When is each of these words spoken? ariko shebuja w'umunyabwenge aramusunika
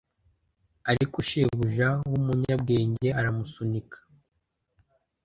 ariko 0.91 1.17
shebuja 1.29 1.89
w'umunyabwenge 2.09 3.09
aramusunika 3.19 3.97